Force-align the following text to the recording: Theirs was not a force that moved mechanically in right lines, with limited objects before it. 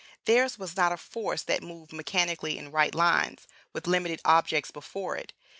Theirs 0.25 0.57
was 0.57 0.75
not 0.75 0.91
a 0.91 0.97
force 0.97 1.43
that 1.43 1.61
moved 1.61 1.93
mechanically 1.93 2.57
in 2.57 2.71
right 2.71 2.95
lines, 2.95 3.45
with 3.71 3.85
limited 3.85 4.19
objects 4.25 4.71
before 4.71 5.15
it. 5.15 5.31